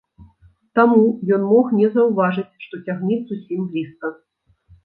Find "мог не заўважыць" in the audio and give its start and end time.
1.51-2.47